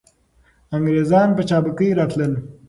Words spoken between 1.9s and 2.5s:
راتلل.